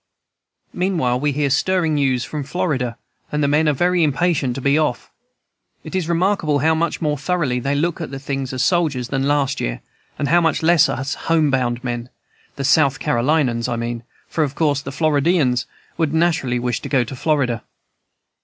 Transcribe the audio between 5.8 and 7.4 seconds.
It is remarkable how much more